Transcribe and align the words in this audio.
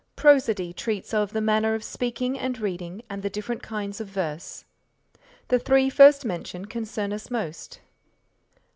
Prosody 0.15 0.73
treats 0.73 1.13
of 1.13 1.31
the 1.31 1.39
manner 1.41 1.75
of 1.75 1.83
speaking 1.83 2.35
and 2.35 2.57
reading 2.59 3.03
and 3.07 3.21
the 3.21 3.29
different 3.29 3.61
kinds 3.61 4.01
of 4.01 4.07
verse. 4.07 4.65
The 5.49 5.59
three 5.59 5.91
first 5.91 6.25
mentioned 6.25 6.71
concern 6.71 7.13
us 7.13 7.29
most. 7.29 7.81